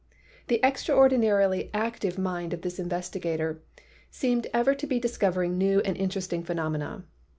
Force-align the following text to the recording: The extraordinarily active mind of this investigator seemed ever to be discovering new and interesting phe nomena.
The 0.47 0.59
extraordinarily 0.65 1.69
active 1.75 2.17
mind 2.17 2.53
of 2.55 2.63
this 2.63 2.79
investigator 2.79 3.61
seemed 4.09 4.47
ever 4.51 4.73
to 4.73 4.87
be 4.87 4.97
discovering 4.97 5.59
new 5.59 5.79
and 5.81 5.95
interesting 5.95 6.43
phe 6.43 6.55
nomena. 6.55 7.03